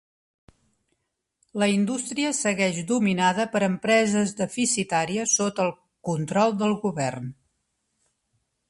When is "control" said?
6.11-6.61